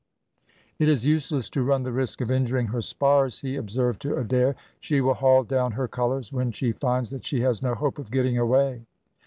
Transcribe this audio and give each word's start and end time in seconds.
"It 0.79 0.89
is 0.89 1.05
useless 1.05 1.47
to 1.51 1.61
run 1.61 1.83
the 1.83 1.91
risk 1.91 2.21
of 2.21 2.31
injuring 2.31 2.65
her 2.69 2.81
spars," 2.81 3.41
he 3.41 3.55
observed 3.55 4.01
to 4.01 4.15
Adair; 4.17 4.55
"she 4.79 4.99
will 4.99 5.13
haul 5.13 5.43
down 5.43 5.73
her 5.73 5.87
colours 5.87 6.33
when 6.33 6.51
she 6.51 6.71
finds 6.71 7.11
that 7.11 7.23
she 7.23 7.41
has 7.41 7.61
no 7.61 7.75
hope 7.75 7.99
of 7.99 8.09
getting 8.09 8.35
away." 8.39 8.87